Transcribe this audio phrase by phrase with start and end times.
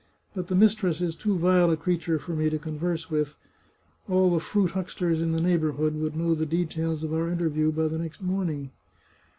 [0.33, 3.35] But the mistress is too vile a creature for me to converse with;
[4.09, 7.87] all the fruit hucksters in the neighbourhood would know the details of our interview by
[7.87, 8.71] the next morning."